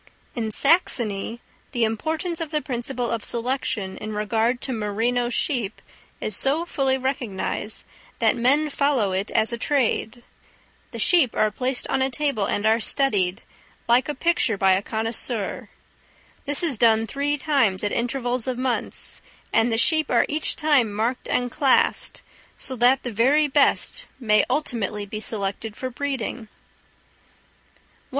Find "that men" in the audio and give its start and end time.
8.17-8.71